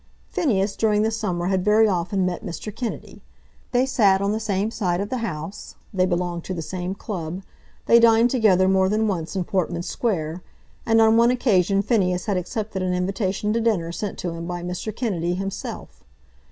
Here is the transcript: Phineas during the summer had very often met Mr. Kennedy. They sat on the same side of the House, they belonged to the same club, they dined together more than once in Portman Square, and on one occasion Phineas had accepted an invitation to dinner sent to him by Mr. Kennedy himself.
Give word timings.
Phineas 0.29 0.75
during 0.75 1.03
the 1.03 1.11
summer 1.11 1.45
had 1.45 1.63
very 1.63 1.87
often 1.87 2.25
met 2.25 2.43
Mr. 2.43 2.75
Kennedy. 2.75 3.21
They 3.71 3.85
sat 3.85 4.19
on 4.19 4.31
the 4.31 4.39
same 4.39 4.71
side 4.71 4.99
of 4.99 5.09
the 5.09 5.19
House, 5.19 5.75
they 5.93 6.07
belonged 6.07 6.43
to 6.45 6.55
the 6.55 6.63
same 6.63 6.95
club, 6.95 7.43
they 7.85 7.99
dined 7.99 8.31
together 8.31 8.67
more 8.67 8.89
than 8.89 9.07
once 9.07 9.35
in 9.35 9.43
Portman 9.43 9.83
Square, 9.83 10.41
and 10.87 10.99
on 10.99 11.17
one 11.17 11.29
occasion 11.29 11.83
Phineas 11.83 12.25
had 12.25 12.35
accepted 12.35 12.81
an 12.81 12.95
invitation 12.95 13.53
to 13.53 13.61
dinner 13.61 13.91
sent 13.91 14.17
to 14.17 14.31
him 14.31 14.47
by 14.47 14.63
Mr. 14.63 14.91
Kennedy 14.95 15.35
himself. 15.35 16.03